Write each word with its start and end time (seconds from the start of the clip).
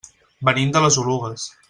Venim 0.47 0.71
de 0.77 0.81
les 0.87 0.97
Oluges. 1.03 1.49